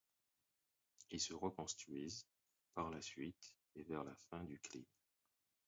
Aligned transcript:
Ils 1.11 1.19
se 1.19 1.35
reconstruisent, 1.35 2.25
par 2.73 2.89
la 2.89 3.03
suite 3.03 3.53
et 3.75 3.83
vers 3.83 4.03
la 4.03 4.15
fin 4.31 4.43
du 4.45 4.59
clip. 4.59 4.89